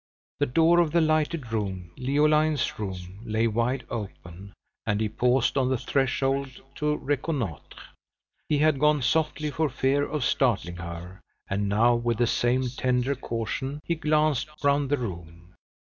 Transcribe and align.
The 0.39 0.47
door 0.47 0.79
of 0.79 0.89
the 0.93 0.99
lighted 0.99 1.53
room 1.53 1.91
Leoline's 1.95 2.79
room 2.79 3.19
lay 3.23 3.45
wide 3.45 3.85
open, 3.87 4.51
and 4.83 4.99
he 4.99 5.07
paused 5.07 5.59
on 5.59 5.69
the 5.69 5.77
threshold 5.77 6.59
to 6.77 6.97
reconnoitre. 6.97 7.79
He 8.49 8.57
had 8.57 8.79
gone 8.79 9.03
softly 9.03 9.51
for 9.51 9.69
fear 9.69 10.03
of 10.03 10.23
startling 10.23 10.77
her, 10.77 11.21
and 11.47 11.69
now, 11.69 11.93
with 11.93 12.17
the 12.17 12.25
same 12.25 12.63
tender 12.69 13.13
caution, 13.13 13.79
he 13.83 13.93
glanced 13.93 14.49
round 14.63 14.89
the 14.89 14.97
room. 14.97 15.53